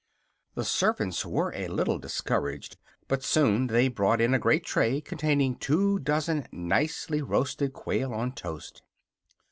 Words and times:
The 0.55 0.65
servants 0.65 1.27
were 1.27 1.53
a 1.53 1.67
little 1.67 1.99
discouraged, 1.99 2.75
but 3.07 3.23
soon 3.23 3.67
they 3.67 3.87
brought 3.87 4.19
in 4.19 4.33
a 4.33 4.39
great 4.39 4.63
tray 4.65 4.99
containing 4.99 5.57
two 5.57 5.99
dozen 5.99 6.47
nicely 6.51 7.21
roasted 7.21 7.73
quail 7.73 8.11
on 8.11 8.31
toast. 8.31 8.81